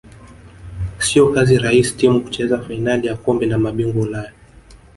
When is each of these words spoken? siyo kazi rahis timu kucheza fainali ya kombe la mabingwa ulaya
siyo 1.05 1.23
kazi 1.33 1.55
rahis 1.65 1.89
timu 1.97 2.17
kucheza 2.23 2.61
fainali 2.65 3.07
ya 3.07 3.17
kombe 3.23 3.45
la 3.45 3.57
mabingwa 3.57 4.01
ulaya 4.03 4.33